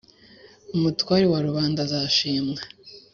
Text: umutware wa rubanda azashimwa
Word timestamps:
umutware 0.75 1.25
wa 1.33 1.39
rubanda 1.47 1.79
azashimwa 1.85 2.61